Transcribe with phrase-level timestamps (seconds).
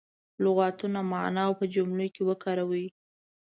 [0.43, 2.85] لغتونه معنا او په جملو کې وکاروي.